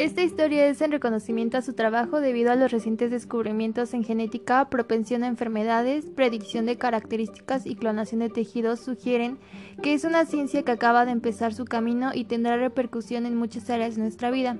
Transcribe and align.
Esta 0.00 0.22
historia 0.22 0.66
es 0.66 0.80
en 0.80 0.92
reconocimiento 0.92 1.58
a 1.58 1.60
su 1.60 1.74
trabajo 1.74 2.22
debido 2.22 2.50
a 2.50 2.56
los 2.56 2.72
recientes 2.72 3.10
descubrimientos 3.10 3.92
en 3.92 4.02
genética, 4.02 4.70
propensión 4.70 5.22
a 5.22 5.26
enfermedades, 5.26 6.06
predicción 6.06 6.64
de 6.64 6.78
características 6.78 7.66
y 7.66 7.76
clonación 7.76 8.20
de 8.20 8.30
tejidos 8.30 8.80
sugieren 8.80 9.36
que 9.82 9.92
es 9.92 10.04
una 10.04 10.24
ciencia 10.24 10.62
que 10.62 10.72
acaba 10.72 11.04
de 11.04 11.10
empezar 11.10 11.52
su 11.52 11.66
camino 11.66 12.12
y 12.14 12.24
tendrá 12.24 12.56
repercusión 12.56 13.26
en 13.26 13.36
muchas 13.36 13.68
áreas 13.68 13.96
de 13.96 14.00
nuestra 14.00 14.30
vida. 14.30 14.56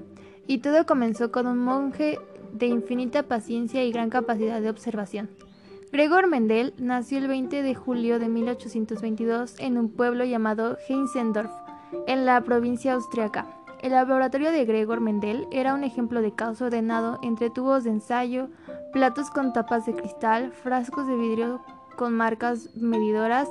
Y 0.47 0.59
todo 0.59 0.85
comenzó 0.85 1.33
con 1.33 1.47
un 1.47 1.57
monje 1.57 2.19
de 2.53 2.67
infinita 2.67 3.23
paciencia 3.23 3.83
y 3.83 3.93
gran 3.93 4.11
capacidad 4.11 4.61
de 4.61 4.69
observación. 4.69 5.31
Gregor 5.91 6.29
Mendel 6.29 6.75
nació 6.77 7.17
el 7.17 7.29
20 7.29 7.63
de 7.63 7.75
julio 7.75 8.19
de 8.19 8.29
1822 8.29 9.55
en 9.59 9.79
un 9.79 9.89
pueblo 9.89 10.27
llamado 10.27 10.77
Heinzendorf, 10.87 11.51
en 12.07 12.27
la 12.27 12.43
provincia 12.43 12.93
austriaca. 12.93 13.60
El 13.83 13.93
laboratorio 13.93 14.53
de 14.53 14.67
Gregor 14.67 15.01
Mendel 15.01 15.49
era 15.51 15.73
un 15.73 15.85
ejemplo 15.85 16.21
de 16.21 16.33
caos 16.33 16.61
ordenado 16.61 17.19
entre 17.23 17.49
tubos 17.49 17.85
de 17.85 17.91
ensayo, 17.91 18.51
platos 18.93 19.31
con 19.31 19.55
tapas 19.55 19.87
de 19.87 19.95
cristal, 19.95 20.53
frascos 20.53 21.07
de 21.07 21.17
vidrio 21.17 21.63
con 21.97 22.13
marcas 22.13 22.69
medidoras, 22.77 23.49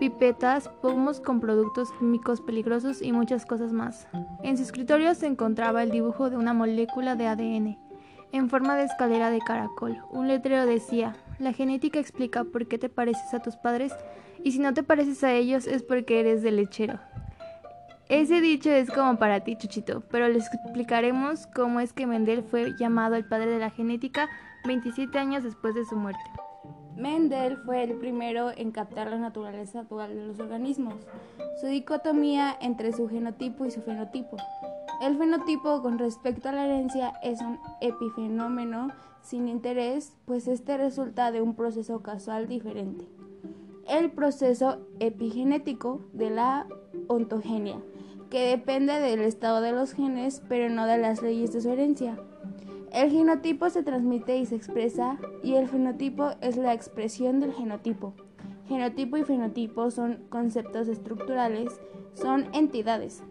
pipetas, 0.00 0.70
pomos 0.80 1.20
con 1.20 1.40
productos 1.40 1.92
químicos 1.92 2.40
peligrosos 2.40 3.02
y 3.02 3.12
muchas 3.12 3.44
cosas 3.44 3.72
más. 3.72 4.08
En 4.42 4.56
su 4.56 4.62
escritorio 4.62 5.14
se 5.14 5.26
encontraba 5.26 5.82
el 5.82 5.90
dibujo 5.90 6.30
de 6.30 6.38
una 6.38 6.54
molécula 6.54 7.14
de 7.14 7.26
ADN 7.26 7.78
en 8.32 8.48
forma 8.48 8.76
de 8.76 8.84
escalera 8.84 9.30
de 9.30 9.40
caracol. 9.40 9.98
Un 10.10 10.26
letrero 10.26 10.64
decía, 10.64 11.16
la 11.38 11.52
genética 11.52 11.98
explica 11.98 12.44
por 12.44 12.66
qué 12.66 12.78
te 12.78 12.88
pareces 12.88 13.34
a 13.34 13.40
tus 13.40 13.56
padres 13.56 13.92
y 14.42 14.52
si 14.52 14.58
no 14.58 14.72
te 14.72 14.82
pareces 14.82 15.22
a 15.22 15.34
ellos 15.34 15.66
es 15.66 15.82
porque 15.82 16.20
eres 16.20 16.42
de 16.42 16.52
lechero. 16.52 16.98
Ese 18.08 18.40
dicho 18.40 18.70
es 18.70 18.88
como 18.88 19.18
para 19.18 19.40
ti, 19.40 19.56
Chuchito, 19.56 20.00
pero 20.12 20.28
les 20.28 20.46
explicaremos 20.46 21.48
cómo 21.48 21.80
es 21.80 21.92
que 21.92 22.06
Mendel 22.06 22.44
fue 22.44 22.76
llamado 22.78 23.16
el 23.16 23.24
padre 23.24 23.50
de 23.50 23.58
la 23.58 23.70
genética 23.70 24.28
27 24.64 25.18
años 25.18 25.42
después 25.42 25.74
de 25.74 25.84
su 25.84 25.96
muerte. 25.96 26.22
Mendel 26.94 27.56
fue 27.56 27.82
el 27.82 27.94
primero 27.94 28.52
en 28.56 28.70
captar 28.70 29.10
la 29.10 29.18
naturaleza 29.18 29.80
actual 29.80 30.14
de 30.14 30.24
los 30.24 30.38
organismos, 30.38 30.94
su 31.60 31.66
dicotomía 31.66 32.56
entre 32.60 32.92
su 32.92 33.08
genotipo 33.08 33.66
y 33.66 33.72
su 33.72 33.82
fenotipo. 33.82 34.36
El 35.02 35.18
fenotipo 35.18 35.82
con 35.82 35.98
respecto 35.98 36.48
a 36.48 36.52
la 36.52 36.64
herencia 36.64 37.12
es 37.24 37.40
un 37.40 37.58
epifenómeno 37.80 38.92
sin 39.20 39.48
interés, 39.48 40.16
pues 40.26 40.46
este 40.46 40.76
resulta 40.76 41.32
de 41.32 41.42
un 41.42 41.56
proceso 41.56 42.02
casual 42.02 42.46
diferente. 42.46 43.04
El 43.88 44.12
proceso 44.12 44.78
epigenético 45.00 46.00
de 46.12 46.30
la 46.30 46.66
ontogenia 47.08 47.78
que 48.30 48.50
depende 48.50 49.00
del 49.00 49.20
estado 49.20 49.60
de 49.60 49.72
los 49.72 49.92
genes, 49.92 50.42
pero 50.48 50.68
no 50.68 50.86
de 50.86 50.98
las 50.98 51.22
leyes 51.22 51.52
de 51.52 51.60
su 51.60 51.70
herencia. 51.70 52.18
El 52.92 53.10
genotipo 53.10 53.68
se 53.70 53.82
transmite 53.82 54.38
y 54.38 54.46
se 54.46 54.56
expresa, 54.56 55.18
y 55.42 55.54
el 55.54 55.68
fenotipo 55.68 56.30
es 56.40 56.56
la 56.56 56.72
expresión 56.72 57.40
del 57.40 57.52
genotipo. 57.52 58.14
Genotipo 58.68 59.16
y 59.16 59.24
fenotipo 59.24 59.90
son 59.90 60.24
conceptos 60.28 60.88
estructurales, 60.88 61.80
son 62.14 62.46
entidades. 62.52 63.22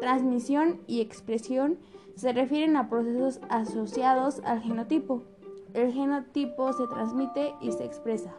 Transmisión 0.00 0.80
y 0.86 1.00
expresión 1.00 1.78
se 2.14 2.32
refieren 2.32 2.76
a 2.76 2.88
procesos 2.88 3.40
asociados 3.48 4.40
al 4.44 4.60
genotipo. 4.60 5.22
El 5.74 5.92
genotipo 5.92 6.72
se 6.72 6.86
transmite 6.88 7.54
y 7.60 7.72
se 7.72 7.84
expresa. 7.84 8.34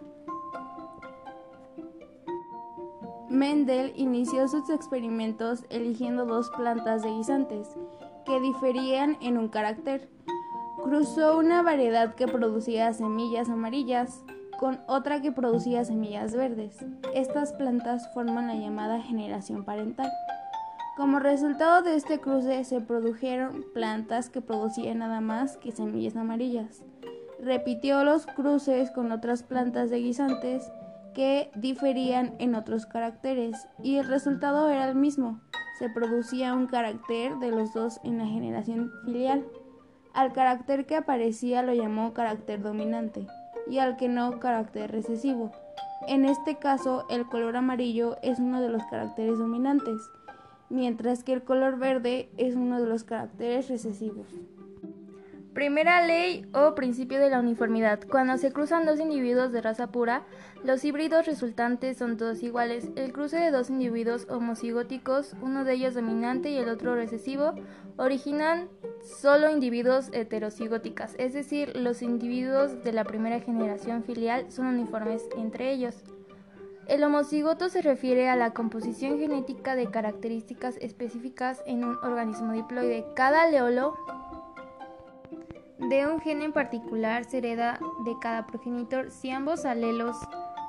Mendel 3.32 3.94
inició 3.96 4.50
sus 4.50 4.70
experimentos 4.70 5.64
eligiendo 5.70 6.26
dos 6.26 6.50
plantas 6.50 7.02
de 7.02 7.12
guisantes 7.12 7.70
que 8.26 8.42
diferían 8.42 9.18
en 9.22 9.38
un 9.38 9.48
carácter. 9.48 10.10
Cruzó 10.84 11.38
una 11.38 11.62
variedad 11.62 12.14
que 12.16 12.28
producía 12.28 12.92
semillas 12.92 13.48
amarillas 13.48 14.26
con 14.60 14.82
otra 14.86 15.22
que 15.22 15.32
producía 15.32 15.86
semillas 15.86 16.36
verdes. 16.36 16.76
Estas 17.16 17.54
plantas 17.54 18.14
forman 18.14 18.48
la 18.48 18.56
llamada 18.56 19.02
generación 19.02 19.64
parental. 19.64 20.12
Como 20.98 21.20
resultado 21.20 21.84
de 21.84 21.96
este 21.96 22.20
cruce 22.20 22.66
se 22.66 22.82
produjeron 22.82 23.64
plantas 23.74 24.30
que 24.30 24.42
producían 24.42 25.00
nada 25.00 25.22
más 25.22 25.56
que 25.56 25.72
semillas 25.72 26.18
amarillas. 26.18 26.84
Repitió 27.40 28.04
los 28.04 28.26
cruces 28.26 28.92
con 28.92 29.14
otras 29.14 29.42
plantas 29.42 29.90
de 29.90 30.00
guisantes 30.00 30.70
que 31.14 31.52
diferían 31.56 32.36
en 32.40 32.56
otros 32.56 32.86
caracteres 32.86 33.68
y 33.82 33.98
el 33.98 34.08
resultado 34.08 34.70
era 34.70 34.88
el 34.90 34.96
mismo. 34.96 35.42
Se 35.80 35.90
producía 35.90 36.54
un 36.54 36.68
carácter 36.68 37.38
de 37.38 37.52
los 37.52 37.74
dos 37.74 38.00
en 38.04 38.18
la 38.18 38.26
generación 38.26 38.92
filial. 39.06 39.46
Al 40.14 40.34
carácter 40.34 40.86
que 40.86 40.96
aparecía 40.96 41.64
lo 41.64 41.74
llamó 41.74 42.14
carácter 42.14 42.62
dominante 42.62 43.28
y 43.68 43.80
al 43.80 43.98
que 43.98 44.10
no 44.10 44.40
carácter 44.40 44.92
recesivo. 44.92 45.52
En 46.08 46.26
este 46.26 46.58
caso, 46.58 47.06
el 47.10 47.28
color 47.28 47.56
amarillo 47.56 48.18
es 48.24 48.40
uno 48.40 48.60
de 48.60 48.70
los 48.70 48.84
caracteres 48.86 49.38
dominantes, 49.38 50.02
mientras 50.70 51.24
que 51.24 51.34
el 51.34 51.44
color 51.44 51.78
verde 51.78 52.30
es 52.38 52.56
uno 52.56 52.82
de 52.82 52.88
los 52.88 53.04
caracteres 53.04 53.70
recesivos. 53.70 54.28
Primera 55.54 56.02
ley 56.06 56.46
o 56.54 56.76
principio 56.76 57.20
de 57.20 57.30
la 57.30 57.42
uniformidad. 57.42 58.00
Cuando 58.10 58.38
se 58.38 58.54
cruzan 58.54 58.86
dos 58.86 59.02
individuos 59.02 59.52
de 59.52 59.62
raza 59.62 59.88
pura, 59.88 60.24
los 60.64 60.86
híbridos 60.86 61.26
resultantes 61.26 61.98
son 61.98 62.16
todos 62.16 62.42
iguales. 62.42 62.88
El 62.96 63.12
cruce 63.12 63.38
de 63.38 63.52
dos 63.52 63.70
individuos 63.70 64.28
homocigóticos, 64.30 65.36
uno 65.42 65.66
de 65.66 65.74
ellos 65.74 65.94
dominante 65.94 66.52
y 66.52 66.58
el 66.58 66.70
otro 66.70 66.96
recesivo, 66.96 67.54
originan 67.98 68.70
solo 69.04 69.50
individuos 69.50 70.10
heterocigóticas, 70.14 71.16
es 71.18 71.34
decir, 71.34 71.76
los 71.76 72.02
individuos 72.02 72.84
de 72.86 72.94
la 72.94 73.04
primera 73.04 73.42
generación 73.42 74.04
filial 74.04 74.50
son 74.50 74.68
uniformes 74.68 75.28
entre 75.36 75.74
ellos. 75.74 76.02
El 76.88 77.04
homocigoto 77.04 77.70
se 77.70 77.82
refiere 77.82 78.30
a 78.30 78.36
la 78.36 78.54
composición 78.54 79.20
genética 79.20 79.76
de 79.76 79.88
características 79.88 80.78
específicas 80.78 81.62
en 81.66 81.84
un 81.84 81.98
organismo 82.04 82.54
diploide. 82.54 83.06
Cada 83.16 83.44
aleolo 83.44 83.96
de 85.92 86.08
un 86.08 86.22
gen 86.22 86.42
en 86.42 86.54
particular 86.54 87.26
se 87.26 87.40
hereda 87.40 87.78
de 88.06 88.16
cada 88.22 88.48
progenitor. 88.48 89.12
Si 89.12 89.30
ambos 89.30 89.66
alelos 89.66 90.16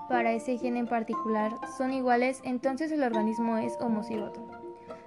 para 0.09 0.33
ese 0.33 0.59
gen 0.59 0.77
en 0.77 0.89
particular 0.89 1.53
son 1.79 1.93
iguales, 1.93 2.41
entonces 2.43 2.91
el 2.91 3.05
organismo 3.05 3.57
es 3.57 3.73
homocigoto. 3.79 4.45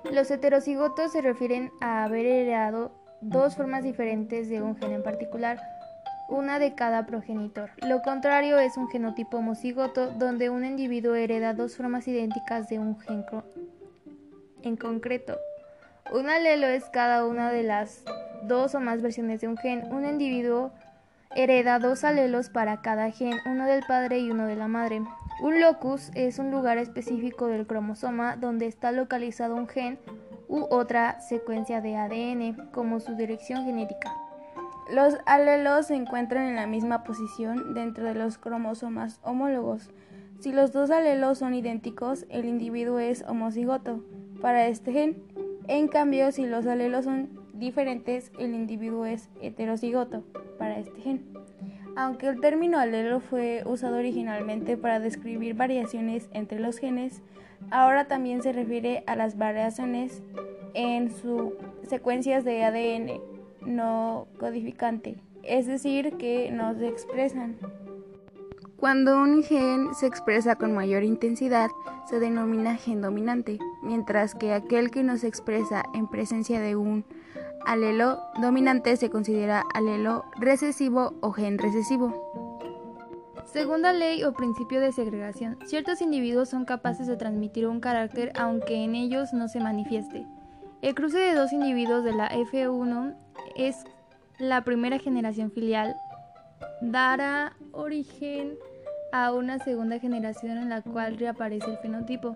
Los 0.10 0.32
heterocigotos 0.32 1.12
se 1.12 1.22
refieren 1.22 1.70
a 1.82 2.06
haber 2.06 2.26
heredado 2.26 2.94
dos 3.20 3.58
formas 3.58 3.84
diferentes 3.84 4.48
de 4.48 4.62
un 4.62 4.78
gen 4.78 4.94
en 4.94 5.04
particular, 5.04 5.60
una 6.30 6.60
de 6.60 6.76
cada 6.76 7.06
progenitor. 7.06 7.72
Lo 7.86 8.02
contrario 8.02 8.58
es 8.58 8.78
un 8.78 8.88
genotipo 8.88 9.40
homocigoto, 9.40 10.12
donde 10.12 10.50
un 10.50 10.64
individuo 10.64 11.16
hereda 11.16 11.54
dos 11.54 11.76
formas 11.76 12.08
idénticas 12.08 12.70
de 12.70 12.80
un 12.80 12.98
gen 13.02 13.26
en 14.64 14.78
concreto. 14.78 15.38
Un 16.14 16.30
alelo 16.30 16.68
es 16.68 16.86
cada 16.86 17.26
una 17.26 17.52
de 17.52 17.64
las 17.64 18.06
dos 18.48 18.76
o 18.76 18.80
más 18.80 19.02
versiones 19.02 19.42
de 19.42 19.48
un 19.48 19.58
gen. 19.58 19.84
Un 19.92 20.06
individuo 20.06 20.72
hereda 21.36 21.80
dos 21.80 22.04
alelos 22.04 22.50
para 22.50 22.82
cada 22.82 23.12
gen, 23.12 23.34
uno 23.46 23.66
del 23.66 23.84
padre 23.88 24.20
y 24.20 24.32
uno 24.32 24.48
de 24.48 24.56
la 24.56 24.68
madre. 24.68 25.02
Un 25.42 25.60
locus 25.60 26.12
es 26.16 26.40
un 26.40 26.50
lugar 26.50 26.78
específico 26.78 27.48
del 27.48 27.68
cromosoma 27.68 28.38
donde 28.38 28.68
está 28.68 28.92
localizado 28.92 29.56
un 29.56 29.68
gen 29.68 30.00
u 30.48 30.66
otra 30.70 31.20
secuencia 31.20 31.82
de 31.82 31.98
ADN, 31.98 32.70
como 32.72 33.00
su 33.00 33.16
dirección 33.16 33.66
genética. 33.66 34.14
Los 34.94 35.16
alelos 35.26 35.88
se 35.88 35.96
encuentran 35.96 36.48
en 36.48 36.56
la 36.56 36.68
misma 36.68 37.04
posición 37.04 37.74
dentro 37.74 38.06
de 38.06 38.14
los 38.14 38.38
cromosomas 38.38 39.20
homólogos. 39.24 39.90
Si 40.40 40.52
los 40.52 40.72
dos 40.72 40.92
alelos 40.92 41.40
son 41.40 41.56
idénticos, 41.56 42.26
el 42.30 42.46
individuo 42.46 43.00
es 43.00 43.24
homocigoto 43.28 44.04
para 44.42 44.68
este 44.68 44.92
gen. 44.92 45.24
En 45.68 45.88
cambio, 45.88 46.32
si 46.32 46.46
los 46.46 46.68
alelos 46.68 47.06
son 47.06 47.30
diferentes, 47.58 48.32
el 48.40 48.54
individuo 48.54 49.06
es 49.06 49.30
heterocigoto 49.42 50.24
para 50.58 50.80
este 50.80 51.02
gen. 51.02 51.26
Aunque 51.96 52.28
el 52.28 52.42
término 52.42 52.78
alelo 52.78 53.22
fue 53.22 53.64
usado 53.66 53.98
originalmente 53.98 54.76
para 54.78 55.00
describir 55.00 55.56
variaciones 55.56 56.30
entre 56.34 56.60
los 56.60 56.78
genes, 56.78 57.22
ahora 57.72 58.08
también 58.08 58.44
se 58.44 58.52
refiere 58.52 59.04
a 59.08 59.16
las 59.16 59.38
variaciones 59.38 60.22
en 60.74 61.10
sus 61.10 61.54
secuencias 61.88 62.44
de 62.44 62.64
ADN 62.64 63.22
no 63.66 64.28
codificante, 64.40 65.16
es 65.44 65.68
decir, 65.68 66.18
que 66.18 66.52
no 66.52 66.76
se 66.76 66.88
expresan. 66.88 67.58
Cuando 68.78 69.18
un 69.18 69.42
gen 69.42 69.96
se 69.96 70.06
expresa 70.06 70.58
con 70.58 70.74
mayor 70.76 71.04
intensidad, 71.04 71.70
se 72.10 72.20
denomina 72.20 72.76
gen 72.76 73.02
dominante, 73.02 73.58
mientras 73.82 74.36
que 74.36 74.54
aquel 74.54 74.92
que 74.92 75.02
no 75.02 75.18
se 75.18 75.28
expresa 75.28 75.84
en 75.94 76.08
presencia 76.08 76.60
de 76.60 76.76
un 76.76 77.06
alelo 77.66 78.20
dominante 78.42 78.96
se 78.98 79.10
considera 79.10 79.64
alelo 79.74 80.26
recesivo 80.38 81.14
o 81.22 81.32
gen 81.32 81.58
recesivo. 81.58 82.56
Segunda 83.46 83.94
ley 83.94 84.24
o 84.24 84.34
principio 84.34 84.82
de 84.82 84.92
segregación. 84.92 85.58
Ciertos 85.66 86.02
individuos 86.02 86.50
son 86.50 86.66
capaces 86.66 87.08
de 87.08 87.16
transmitir 87.16 87.68
un 87.68 87.80
carácter 87.80 88.32
aunque 88.36 88.84
en 88.84 88.96
ellos 88.96 89.34
no 89.34 89.48
se 89.48 89.60
manifieste. 89.60 90.26
El 90.82 90.94
cruce 90.94 91.18
de 91.18 91.34
dos 91.34 91.54
individuos 91.54 92.04
de 92.04 92.14
la 92.14 92.30
F1 92.30 93.16
es 93.56 93.84
la 94.40 94.64
primera 94.64 95.00
generación 95.00 95.52
filial, 95.52 95.96
dará 96.82 97.54
origen 97.72 98.58
a 99.12 99.32
una 99.32 99.60
segunda 99.60 100.00
generación 100.00 100.58
en 100.58 100.70
la 100.70 100.82
cual 100.82 101.18
reaparece 101.18 101.72
el 101.72 101.78
fenotipo. 101.78 102.36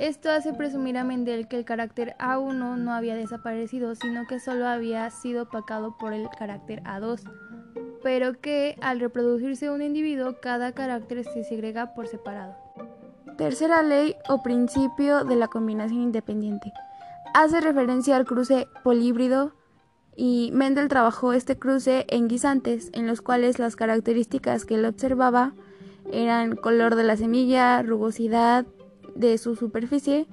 Esto 0.00 0.30
hace 0.30 0.54
presumir 0.54 0.96
a 0.96 1.04
Mendel 1.04 1.46
que 1.46 1.58
el 1.58 1.66
carácter 1.66 2.16
A1 2.18 2.78
no 2.78 2.94
había 2.94 3.14
desaparecido, 3.14 3.94
sino 3.94 4.26
que 4.26 4.40
solo 4.40 4.66
había 4.66 5.10
sido 5.10 5.42
opacado 5.42 5.98
por 5.98 6.14
el 6.14 6.26
carácter 6.30 6.82
A2, 6.84 7.20
pero 8.02 8.40
que 8.40 8.78
al 8.80 8.98
reproducirse 8.98 9.68
un 9.68 9.82
individuo, 9.82 10.36
cada 10.40 10.72
carácter 10.72 11.22
se 11.24 11.44
segrega 11.44 11.92
por 11.92 12.06
separado. 12.08 12.56
Tercera 13.36 13.82
ley 13.82 14.16
o 14.30 14.42
principio 14.42 15.24
de 15.24 15.36
la 15.36 15.48
combinación 15.48 16.00
independiente. 16.00 16.72
Hace 17.34 17.60
referencia 17.60 18.16
al 18.16 18.24
cruce 18.24 18.68
políbrido 18.82 19.52
y 20.16 20.48
Mendel 20.54 20.88
trabajó 20.88 21.34
este 21.34 21.58
cruce 21.58 22.06
en 22.08 22.26
guisantes, 22.26 22.88
en 22.94 23.06
los 23.06 23.20
cuales 23.20 23.58
las 23.58 23.76
características 23.76 24.64
que 24.64 24.76
él 24.76 24.86
observaba 24.86 25.52
eran 26.10 26.56
color 26.56 26.94
de 26.94 27.04
la 27.04 27.18
semilla, 27.18 27.82
rugosidad, 27.82 28.64
de 29.14 29.38
su 29.38 29.56
superficie 29.56 30.26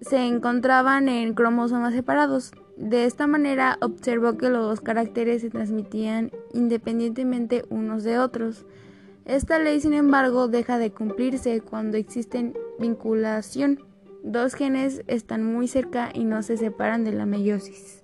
se 0.00 0.26
encontraban 0.26 1.08
en 1.08 1.34
cromosomas 1.34 1.94
separados. 1.94 2.52
De 2.76 3.04
esta 3.04 3.26
manera 3.26 3.78
observó 3.80 4.36
que 4.36 4.48
los 4.48 4.80
caracteres 4.80 5.42
se 5.42 5.50
transmitían 5.50 6.30
independientemente 6.52 7.64
unos 7.68 8.02
de 8.02 8.18
otros. 8.18 8.64
Esta 9.24 9.58
ley, 9.58 9.80
sin 9.80 9.94
embargo, 9.94 10.48
deja 10.48 10.78
de 10.78 10.90
cumplirse 10.90 11.60
cuando 11.60 11.96
existen 11.96 12.54
vinculación. 12.78 13.78
Dos 14.24 14.54
genes 14.54 15.02
están 15.06 15.44
muy 15.44 15.68
cerca 15.68 16.10
y 16.12 16.24
no 16.24 16.42
se 16.42 16.56
separan 16.56 17.04
de 17.04 17.12
la 17.12 17.26
meiosis. 17.26 18.01